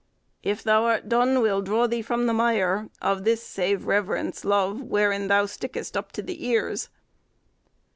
"If 0.41 0.63
thou 0.63 0.85
art 0.85 1.07
Dun 1.09 1.41
we'll 1.41 1.61
draw 1.61 1.85
thee 1.85 2.01
from 2.01 2.25
the 2.25 2.33
mire, 2.33 2.89
Of 3.03 3.23
this 3.23 3.43
(save 3.43 3.85
reverence) 3.85 4.43
love, 4.43 4.81
wherein 4.81 5.27
thou 5.27 5.45
stick'st 5.45 5.95
Up 5.95 6.11
to 6.13 6.23
the 6.23 6.43
ears." 6.47 6.89